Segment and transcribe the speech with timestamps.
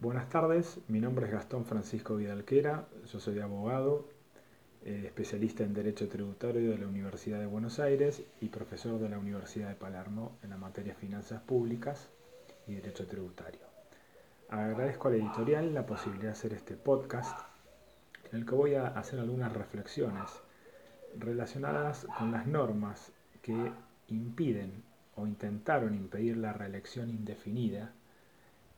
[0.00, 4.06] Buenas tardes, mi nombre es Gastón Francisco Vidalquera, yo soy abogado,
[4.84, 9.18] eh, especialista en Derecho Tributario de la Universidad de Buenos Aires y profesor de la
[9.18, 12.10] Universidad de Palermo en la materia Finanzas Públicas
[12.68, 13.58] y Derecho Tributario.
[14.48, 17.36] Agradezco a la editorial la posibilidad de hacer este podcast
[18.30, 20.30] en el que voy a hacer algunas reflexiones
[21.18, 23.10] relacionadas con las normas
[23.42, 23.72] que
[24.06, 24.84] impiden
[25.16, 27.92] o intentaron impedir la reelección indefinida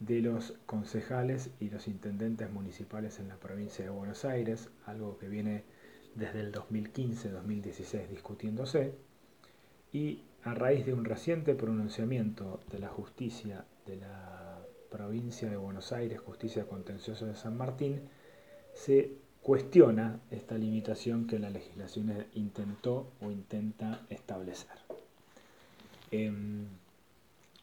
[0.00, 5.28] de los concejales y los intendentes municipales en la provincia de Buenos Aires, algo que
[5.28, 5.62] viene
[6.14, 8.94] desde el 2015-2016 discutiéndose,
[9.92, 14.58] y a raíz de un reciente pronunciamiento de la justicia de la
[14.90, 18.00] provincia de Buenos Aires, Justicia Contenciosa de San Martín,
[18.74, 19.12] se
[19.42, 24.70] cuestiona esta limitación que la legislación intentó o intenta establecer.
[26.10, 26.66] Em,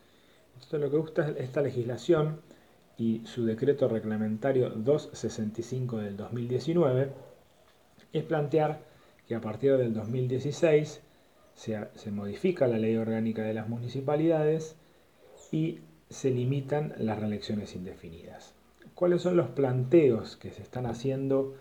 [0.56, 2.42] Entonces lo que gusta esta legislación
[2.98, 7.12] y su decreto reglamentario 265 del 2019
[8.12, 8.82] es plantear
[9.28, 11.02] que a partir del 2016
[11.56, 14.76] se, se modifica la ley orgánica de las municipalidades
[15.52, 15.80] y
[16.10, 18.54] se limitan las reelecciones indefinidas.
[18.96, 21.56] ¿Cuáles son los planteos que se están haciendo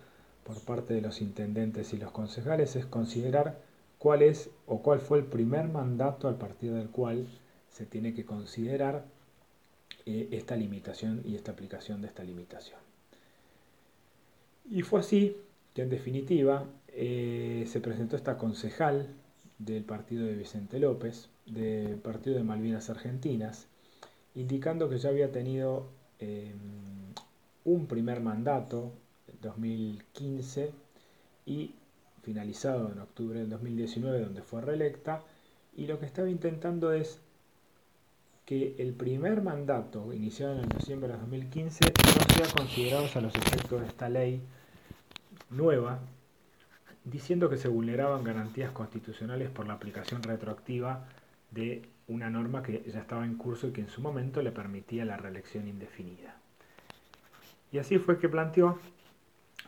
[0.44, 3.60] por parte de los intendentes y los concejales es considerar
[3.98, 7.26] cuál es o cuál fue el primer mandato a partir del cual
[7.70, 9.04] se tiene que considerar
[10.04, 12.80] eh, esta limitación y esta aplicación de esta limitación.
[14.68, 15.36] Y fue así
[15.74, 19.08] que en definitiva eh, se presentó esta concejal
[19.58, 23.68] del partido de Vicente López, del partido de Malvinas Argentinas,
[24.34, 25.86] indicando que ya había tenido
[26.18, 26.52] eh,
[27.64, 28.92] un primer mandato
[29.42, 30.72] 2015
[31.44, 31.74] y
[32.22, 35.22] finalizado en octubre del 2019 donde fue reelecta
[35.76, 37.18] y lo que estaba intentando es
[38.46, 43.34] que el primer mandato iniciado en el diciembre de 2015 no sea considerado a los
[43.34, 44.40] efectos de esta ley
[45.50, 46.00] nueva
[47.04, 51.08] diciendo que se vulneraban garantías constitucionales por la aplicación retroactiva
[51.50, 55.04] de una norma que ya estaba en curso y que en su momento le permitía
[55.04, 56.36] la reelección indefinida.
[57.72, 58.78] Y así fue que planteó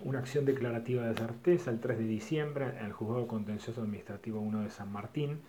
[0.02, 4.62] una acción declarativa de certeza el 3 de diciembre en el Juzgado Contencioso Administrativo 1
[4.62, 5.40] de San Martín,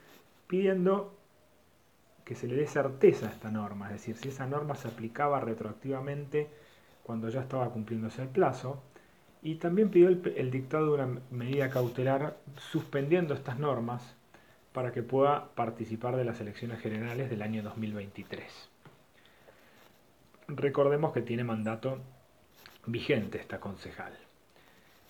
[0.47, 1.17] pidiendo
[2.23, 5.39] que se le dé certeza a esta norma, es decir, si esa norma se aplicaba
[5.39, 6.50] retroactivamente
[7.03, 8.81] cuando ya estaba cumpliéndose el plazo,
[9.44, 14.16] y también pidió el, dictado de una medida cautelar suspendiendo estas normas
[14.73, 18.69] para que pueda participar de las elecciones generales del año 2023.
[20.47, 22.00] Recordemos que tiene mandato
[22.88, 24.17] vigente esta concejal.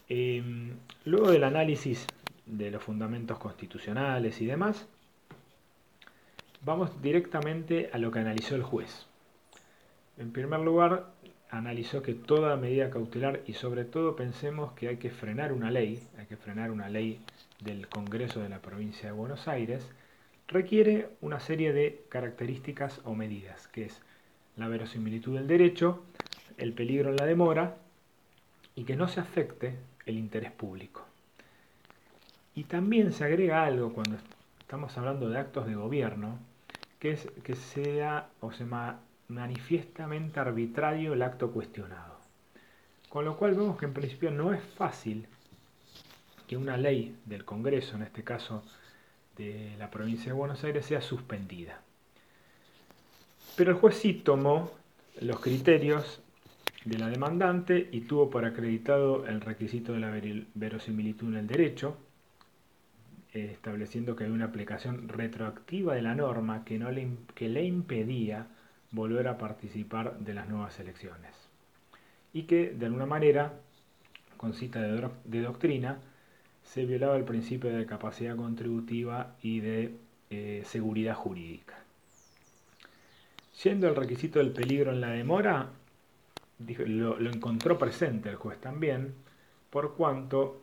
[0.08, 2.06] Em, luego del análisis
[2.46, 4.88] de los fundamentos constitucionales y demás,
[6.62, 9.08] vamos directamente a lo que analizó el juez.
[10.18, 11.12] En primer lugar,
[11.50, 16.02] analizó que toda medida cautelar y sobre todo pensemos que hay que frenar una ley,
[16.18, 17.20] hay que frenar una ley
[17.60, 19.90] del Congreso de la provincia de Buenos Aires,
[20.48, 24.02] requiere una serie de características o medidas, que es
[24.56, 26.04] la verosimilitud del derecho,
[26.58, 27.78] el peligro en la demora
[28.76, 29.76] y que no se afecte
[30.06, 31.06] el interés público.
[32.54, 34.18] Y también se agrega algo cuando
[34.60, 36.40] estamos hablando de actos de gobierno,
[37.00, 38.66] que es que sea o se
[39.28, 42.16] manifiestamente arbitrario el acto cuestionado.
[43.10, 45.28] Con lo cual vemos que en principio no es fácil
[46.48, 48.64] que una ley del Congreso, en este caso
[49.38, 51.82] de la provincia de Buenos Aires, sea suspendida.
[53.56, 54.72] Pero el juez sí tomó
[55.22, 56.22] los criterios
[56.86, 60.12] de la demandante y tuvo por acreditado el requisito de la
[60.54, 61.98] verosimilitud en el derecho,
[63.34, 67.66] eh, estableciendo que hay una aplicación retroactiva de la norma que, no le, que le
[67.66, 68.48] impedía
[68.92, 71.34] volver a participar de las nuevas elecciones.
[72.34, 73.54] Y que, de alguna manera,
[74.38, 76.00] con cita de, doctrina,
[76.64, 79.96] se violaba el principio de capacidad contributiva y de
[80.30, 81.76] eh, seguridad jurídica.
[83.54, 85.70] Siendo el requisito del peligro en la demora,
[86.60, 89.14] lo, encontró presente el juez también,
[89.70, 90.62] por cuanto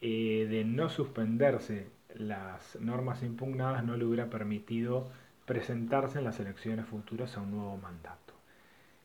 [0.00, 5.08] eh, de no suspenderse las normas impugnadas no le hubiera permitido
[5.46, 8.34] presentarse en las elecciones futuras a un nuevo mandato.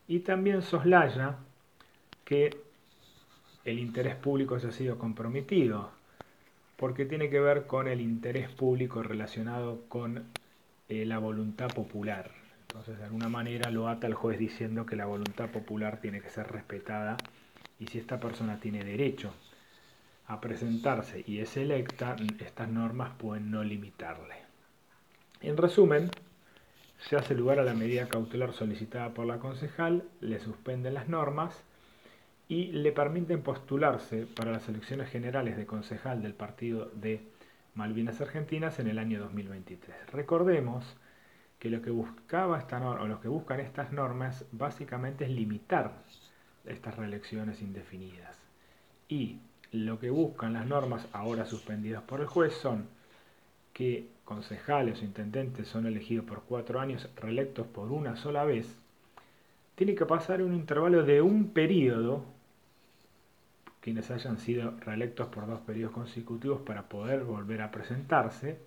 [0.07, 1.37] Y también soslaya
[2.23, 2.57] que
[3.65, 5.91] el interés público haya sido comprometido,
[6.77, 10.25] porque tiene que ver con el interés público relacionado con
[10.89, 12.31] eh, la voluntad popular.
[12.77, 16.29] Entonces, de alguna manera lo ata el juez diciendo que la voluntad popular tiene que
[16.29, 17.17] ser respetada
[17.79, 19.33] y si esta persona tiene derecho
[20.27, 24.35] a presentarse y es electa, estas normas pueden no limitarle.
[25.41, 26.11] En resumen,
[26.99, 31.63] se hace lugar a la medida cautelar solicitada por la concejal, le suspenden las normas
[32.47, 37.21] y le permiten postularse para las elecciones generales de concejal del partido de
[37.73, 40.11] Malvinas Argentinas en el año 2023.
[40.11, 40.95] Recordemos
[41.59, 45.91] que lo que buscaba esta norma, o lo que buscan estas normas básicamente es limitar
[46.65, 48.37] estas reelecciones indefinidas.
[49.09, 49.39] Y
[49.71, 52.87] lo que buscan las normas ahora suspendidas por el juez son
[53.73, 58.67] que concejales o intendentes son elegidos por cuatro años, reelectos por una sola vez,
[59.75, 62.25] tiene que pasar un intervalo de un periodo
[63.87, 68.59] quienes hayan sido reelectos por dos periodos consecutivos para poder volver a presentarse.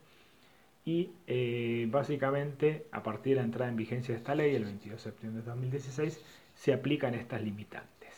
[0.90, 4.98] Y eh, básicamente, a partir de la entrada en vigencia de esta ley, el 22
[4.98, 6.20] de septiembre de 2016,
[6.56, 8.10] se aplican estas limitantes.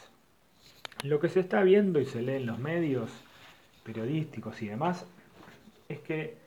[1.05, 3.11] Lo que se está viendo y se lee en los medios
[3.85, 5.05] periodísticos y demás
[5.91, 6.39] es que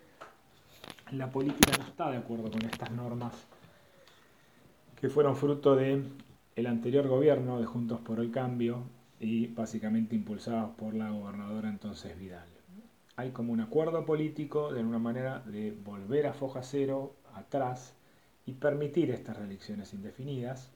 [1.11, 3.45] la política no está de acuerdo con estas normas
[4.99, 6.01] que fueron fruto de
[6.55, 8.81] el anterior gobierno de Juntos por el Cambio
[9.19, 12.54] y básicamente impulsados por la gobernadora entonces Vidal.
[13.17, 17.95] Hay como un acuerdo político de alguna manera de volver a foja cero, atrás,
[18.45, 20.71] y permitir estas reelecciones indefinidas.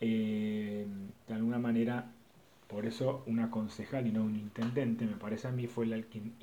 [0.00, 0.86] Eh,
[1.28, 2.12] de alguna manera,
[2.68, 6.34] por eso una concejal y no un intendente, me parece a mí, fue el quien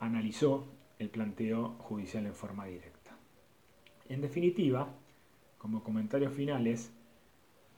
[0.00, 0.66] analizó
[0.98, 3.16] el planteo judicial en forma directa.
[4.08, 4.88] En definitiva,
[5.58, 6.92] como comentarios finales,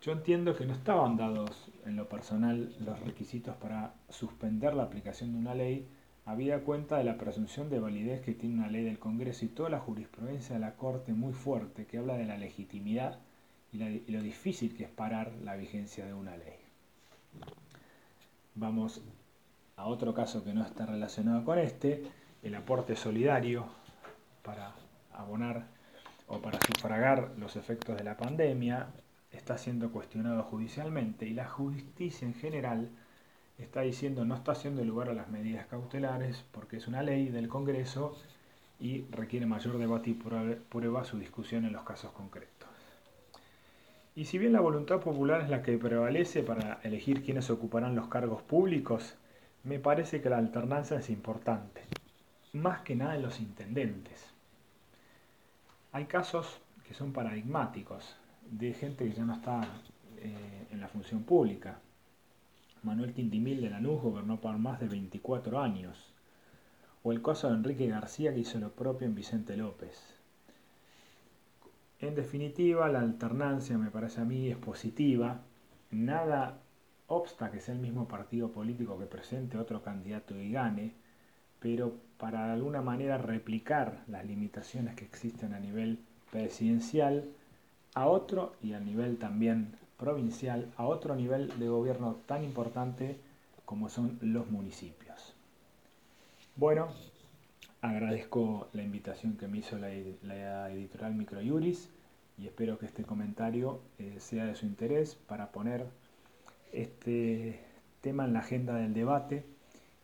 [0.00, 5.32] yo entiendo que no estaban dados en lo personal los requisitos para suspender la aplicación
[5.32, 5.88] de una ley,
[6.24, 9.70] habida cuenta de la presunción de validez que tiene una ley del Congreso y toda
[9.70, 13.18] la jurisprudencia de la Corte muy fuerte que habla de la legitimidad
[13.72, 16.56] y, y lo difícil que es parar la vigencia de una ley.
[18.54, 19.02] Vamos
[19.76, 22.04] a otro caso que no está relacionado con este,
[22.42, 23.66] el aporte solidario
[24.42, 24.72] para
[25.12, 25.66] abonar
[26.26, 28.88] o para sufragar los efectos de la pandemia,
[29.48, 32.90] está siendo cuestionado judicialmente y la justicia en general
[33.56, 37.48] está diciendo no está haciendo lugar a las medidas cautelares porque es una ley del
[37.48, 38.14] Congreso
[38.78, 40.22] y requiere mayor debate y
[40.68, 42.68] prueba su discusión en los casos concretos.
[44.14, 48.08] Y si bien la voluntad popular es la que prevalece para elegir quiénes ocuparán los
[48.08, 49.16] cargos públicos,
[49.64, 51.84] me parece que la alternancia es importante,
[52.52, 54.30] más que nada en los intendentes.
[55.92, 58.14] Hay casos que son paradigmáticos,
[58.50, 59.60] de gente que ya no está
[60.18, 61.80] eh, en la función pública.
[62.82, 66.12] Manuel Quintimil de Lanús gobernó por más de 24 años.
[67.02, 70.18] O el caso de Enrique García que hizo lo propio en Vicente López.
[72.00, 75.40] En definitiva, la alternancia me parece a mí es positiva.
[75.90, 76.60] Nada
[77.08, 80.92] obsta que sea el mismo partido político que presente otro candidato y gane,
[81.58, 85.98] pero para de alguna manera replicar las limitaciones que existen a nivel
[86.30, 87.24] presidencial,
[87.94, 93.18] a otro y a nivel también provincial, a otro nivel de gobierno tan importante
[93.64, 95.34] como son los municipios.
[96.56, 96.88] Bueno,
[97.82, 101.90] agradezco la invitación que me hizo la, editorial Microjuris
[102.38, 105.86] y espero que este comentario eh, sea de su interés para poner
[106.72, 107.64] este
[108.00, 109.44] tema en la agenda del debate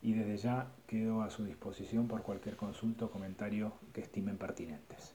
[0.03, 5.15] y desde ya quedo a su disposición por cualquier consulta o comentario que estimen pertinentes.